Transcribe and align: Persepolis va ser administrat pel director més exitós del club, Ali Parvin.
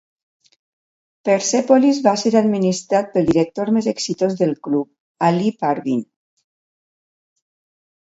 Persepolis 1.29 1.99
va 2.07 2.13
ser 2.23 2.31
administrat 2.41 3.13
pel 3.19 3.29
director 3.35 3.73
més 3.77 3.93
exitós 3.95 4.41
del 4.43 4.59
club, 4.69 4.93
Ali 5.31 5.57
Parvin. 5.65 6.05